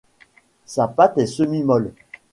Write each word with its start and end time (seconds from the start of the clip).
Sa 0.65 0.87
pâte 0.87 1.19
est 1.19 1.27
semi-molle. 1.27 1.93